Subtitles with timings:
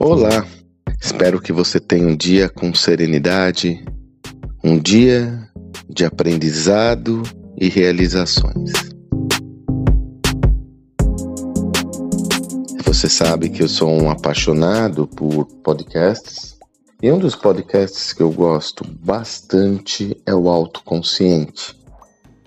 [0.00, 0.46] Olá,
[1.02, 3.84] espero que você tenha um dia com serenidade,
[4.62, 5.50] um dia
[5.88, 7.20] de aprendizado
[7.60, 8.70] e realizações.
[12.84, 16.56] Você sabe que eu sou um apaixonado por podcasts
[17.02, 21.76] e um dos podcasts que eu gosto bastante é o Autoconsciente.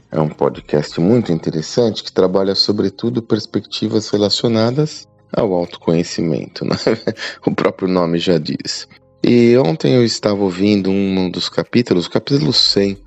[0.10, 6.76] É um podcast muito interessante que trabalha sobretudo perspectivas relacionadas ao autoconhecimento, né?
[7.46, 8.88] o próprio nome já diz.
[9.24, 12.98] E ontem eu estava ouvindo um dos capítulos, o capítulo 100,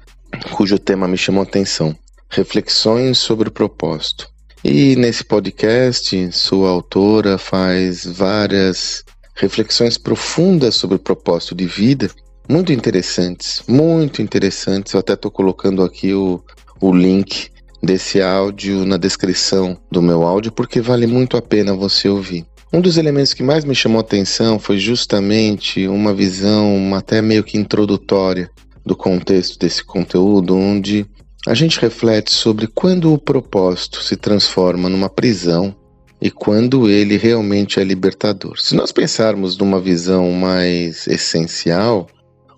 [0.52, 1.94] cujo tema me chamou a atenção:
[2.28, 4.28] Reflexões sobre o propósito.
[4.62, 12.08] E nesse podcast, sua autora faz várias reflexões profundas sobre o propósito de vida,
[12.48, 14.92] muito interessantes, muito interessantes.
[14.92, 16.42] Eu até estou colocando aqui o,
[16.80, 17.50] o link
[17.84, 22.46] desse áudio na descrição do meu áudio, porque vale muito a pena você ouvir.
[22.72, 27.44] Um dos elementos que mais me chamou a atenção foi justamente uma visão até meio
[27.44, 28.50] que introdutória
[28.84, 31.06] do contexto desse conteúdo, onde
[31.46, 35.74] a gente reflete sobre quando o propósito se transforma numa prisão
[36.20, 38.58] e quando ele realmente é libertador.
[38.58, 42.08] Se nós pensarmos numa visão mais essencial,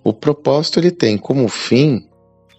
[0.04, 2.06] o propósito ele tem como fim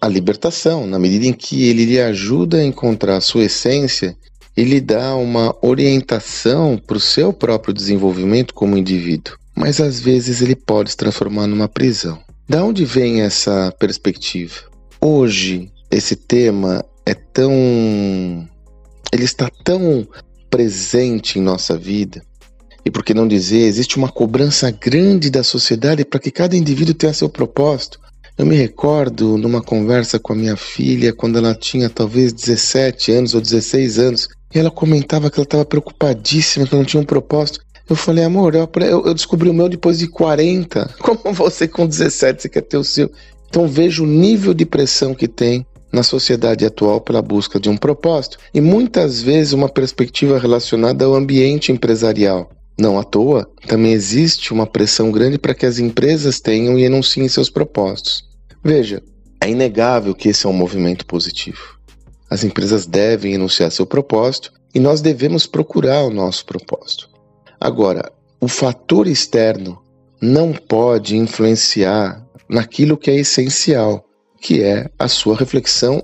[0.00, 4.16] a libertação, na medida em que ele lhe ajuda a encontrar a sua essência
[4.56, 9.36] e lhe dá uma orientação para o seu próprio desenvolvimento como indivíduo.
[9.56, 12.18] Mas às vezes ele pode se transformar numa prisão.
[12.48, 14.54] Da onde vem essa perspectiva?
[15.00, 17.52] Hoje, esse tema é tão.
[19.12, 20.06] Ele está tão
[20.50, 22.22] presente em nossa vida.
[22.84, 26.94] E por que não dizer, existe uma cobrança grande da sociedade para que cada indivíduo
[26.94, 28.00] tenha seu propósito.
[28.38, 33.34] Eu me recordo numa conversa com a minha filha quando ela tinha talvez 17 anos
[33.34, 37.58] ou 16 anos, e ela comentava que ela estava preocupadíssima, que não tinha um propósito.
[37.90, 40.94] Eu falei, amor, eu, eu, descobri o meu depois de 40.
[41.02, 43.10] Como você com 17 você quer ter o seu?
[43.48, 47.76] Então veja o nível de pressão que tem na sociedade atual pela busca de um
[47.76, 52.48] propósito e muitas vezes uma perspectiva relacionada ao ambiente empresarial.
[52.78, 57.26] Não à toa, também existe uma pressão grande para que as empresas tenham e enunciem
[57.28, 58.27] seus propósitos.
[58.62, 59.02] Veja,
[59.40, 61.78] é inegável que esse é um movimento positivo.
[62.30, 67.08] As empresas devem enunciar seu propósito e nós devemos procurar o nosso propósito.
[67.60, 69.82] Agora, o fator externo
[70.20, 74.04] não pode influenciar naquilo que é essencial,
[74.40, 76.02] que é a sua reflexão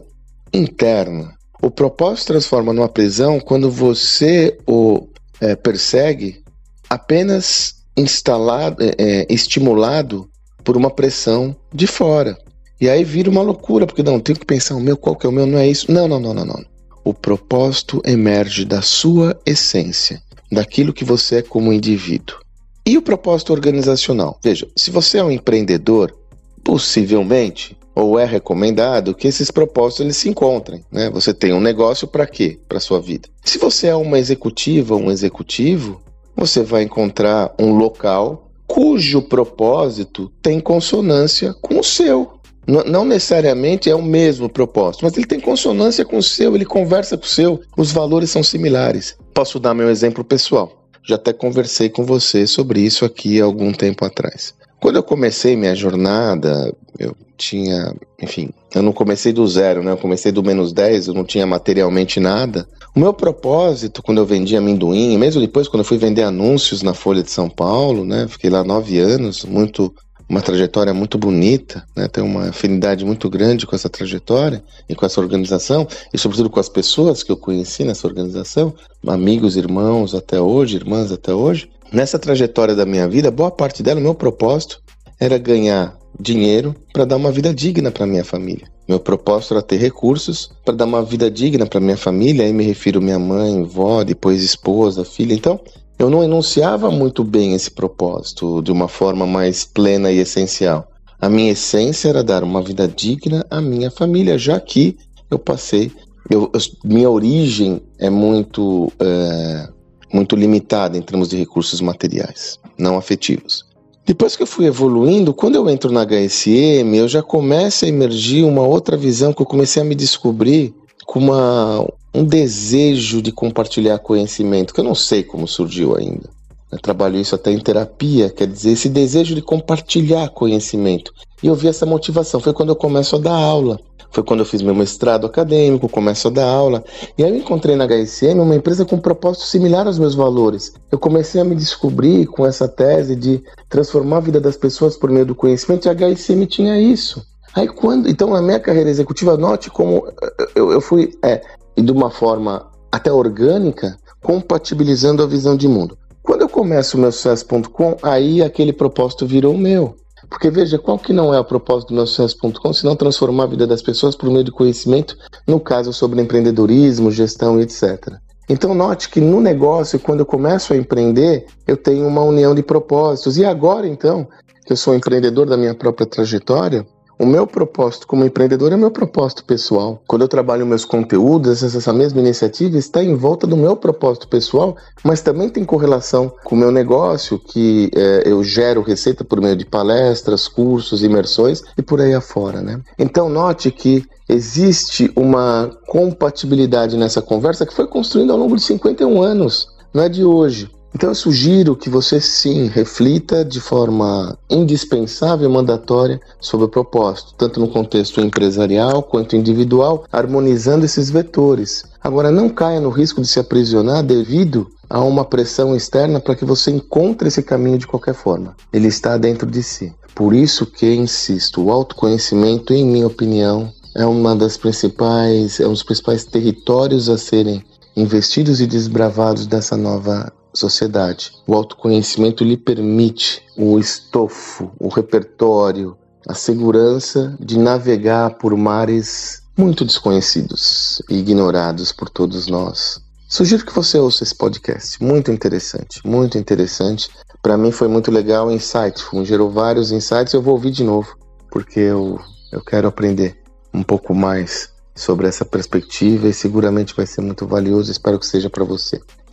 [0.53, 1.35] interna.
[1.63, 5.09] O propósito transforma numa prisão quando você o
[5.41, 6.43] é, persegue
[6.89, 10.29] apenas instalado, é, estimulado
[10.65, 12.37] por uma pressão de fora.
[12.81, 15.29] E aí vira uma loucura, porque não, tenho que pensar o meu, qual que é
[15.29, 15.93] o meu, não é isso.
[15.93, 16.65] Não, não, não, não, não.
[17.05, 20.21] O propósito emerge da sua essência,
[20.51, 22.39] daquilo que você é como indivíduo.
[22.87, 24.39] E o propósito organizacional?
[24.43, 26.15] Veja, se você é um empreendedor,
[26.63, 31.09] possivelmente, ou é recomendado que esses propósitos eles se encontrem, né?
[31.11, 32.59] Você tem um negócio para quê?
[32.69, 33.29] Para sua vida.
[33.45, 36.03] Se você é uma executiva, um executivo,
[36.37, 38.44] você vai encontrar um local
[38.75, 42.41] cujo propósito tem consonância com o seu.
[42.67, 47.17] Não necessariamente é o mesmo propósito, mas ele tem consonância com o seu, ele conversa
[47.17, 49.17] com o seu, os valores são similares.
[49.33, 50.89] Posso dar meu exemplo pessoal.
[51.07, 54.53] Já até conversei com você sobre isso aqui algum tempo atrás.
[54.85, 59.93] Quando eu comecei minha jornada, eu tinha, enfim, eu não comecei do zero, né?
[59.93, 62.69] Eu comecei do menos 10, eu não tinha materialmente nada.
[62.95, 66.93] O meu propósito, quando eu vendia amendoim, mesmo depois quando eu fui vender anúncios na
[66.93, 68.27] Folha de São Paulo, né?
[68.29, 69.91] Fiquei lá nove anos, muito
[70.35, 72.09] uma trajetória muito bonita, né?
[72.09, 76.59] Tenho uma afinidade muito grande com essa trajetória e com essa organização e sobretudo com
[76.59, 78.75] as pessoas que eu conheci nessa organização,
[79.07, 81.71] amigos, irmãos até hoje, irmãs até hoje.
[81.93, 84.83] Nessa trajetória da minha vida, boa parte dela, meu propósito
[85.21, 88.67] era ganhar dinheiro para dar uma vida digna para minha família.
[88.89, 92.65] Meu propósito era ter recursos para dar uma vida digna para minha família, aí me
[92.65, 95.33] refiro minha mãe, vó, depois esposa, filha.
[95.33, 95.61] Então,
[95.99, 100.89] eu não enunciava muito bem esse propósito de uma forma mais plena e essencial.
[101.21, 104.97] A minha essência era dar uma vida digna à minha família, já que
[105.31, 105.91] eu passei.
[106.29, 106.51] Eu,
[106.85, 109.69] minha origem é muito, é,
[110.13, 113.65] muito limitada em termos de recursos materiais, não afetivos.
[114.07, 118.45] Depois que eu fui evoluindo, quando eu entro na HSM, eu já começo a emergir
[118.45, 120.75] uma outra visão que eu comecei a me descobrir
[121.07, 126.31] com uma, um desejo de compartilhar conhecimento, que eu não sei como surgiu ainda.
[126.71, 131.13] Eu trabalho isso até em terapia, quer dizer, esse desejo de compartilhar conhecimento.
[131.43, 132.41] E eu vi essa motivação.
[132.41, 133.79] Foi quando eu começo a dar aula.
[134.11, 136.85] Foi quando eu fiz meu mestrado acadêmico, começo a dar aula.
[137.19, 140.73] E aí eu encontrei na HSM uma empresa com um propósito similar aos meus valores.
[140.91, 145.11] Eu comecei a me descobrir com essa tese de transformar a vida das pessoas por
[145.11, 147.25] meio do conhecimento, e a HSM tinha isso.
[147.55, 148.09] Aí quando.
[148.09, 150.07] Então, na minha carreira executiva, note como
[150.55, 151.43] eu, eu fui, é,
[151.77, 155.97] de uma forma até orgânica, compatibilizando a visão de mundo.
[156.23, 159.95] Quando eu começo o meu sucesso.com, aí aquele propósito virou o meu.
[160.31, 163.49] Porque veja, qual que não é o propósito do meu sucesso.com, se não transformar a
[163.49, 165.17] vida das pessoas por meio de conhecimento,
[165.47, 168.15] no caso sobre empreendedorismo, gestão e etc.
[168.49, 172.63] Então note que no negócio, quando eu começo a empreender, eu tenho uma união de
[172.63, 173.37] propósitos.
[173.37, 174.27] E agora então,
[174.65, 176.87] que eu sou empreendedor da minha própria trajetória,
[177.19, 180.03] o meu propósito como empreendedor é meu propósito pessoal.
[180.07, 184.77] Quando eu trabalho meus conteúdos, essa mesma iniciativa está em volta do meu propósito pessoal,
[185.03, 189.57] mas também tem correlação com o meu negócio, que é, eu gero receita por meio
[189.57, 192.61] de palestras, cursos, imersões e por aí afora.
[192.61, 192.81] Né?
[192.99, 199.23] Então, note que existe uma compatibilidade nessa conversa que foi construída ao longo de 51
[199.23, 200.69] anos, não é de hoje.
[200.95, 207.35] Então eu sugiro que você sim reflita de forma indispensável e mandatória sobre o propósito,
[207.37, 211.83] tanto no contexto empresarial quanto individual, harmonizando esses vetores.
[212.01, 216.45] Agora não caia no risco de se aprisionar devido a uma pressão externa para que
[216.45, 218.55] você encontre esse caminho de qualquer forma.
[218.73, 219.93] Ele está dentro de si.
[220.15, 225.73] Por isso que insisto, o autoconhecimento, em minha opinião, é uma das principais, é um
[225.73, 227.65] dos principais territórios a serem
[227.97, 231.33] investidos e desbravados dessa nova sociedade.
[231.47, 235.97] O autoconhecimento lhe permite o estofo, o repertório,
[236.27, 243.01] a segurança de navegar por mares muito desconhecidos e ignorados por todos nós.
[243.29, 247.09] Sugiro que você ouça esse podcast, muito interessante, muito interessante.
[247.43, 250.33] Para mim foi muito legal, insightful, gerou vários insights.
[250.33, 251.17] Eu vou ouvir de novo,
[251.51, 252.21] porque eu,
[252.53, 253.37] eu quero aprender
[253.73, 257.91] um pouco mais sobre essa perspectiva e seguramente vai ser muito valioso.
[257.91, 259.01] Espero que seja para você.